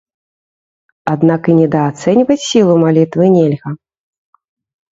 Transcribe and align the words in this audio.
Аднак 1.13 1.41
і 1.53 1.59
недаацэньваць 1.59 2.39
сілу 2.49 2.73
малітвы 2.87 3.25
нельга. 3.37 3.69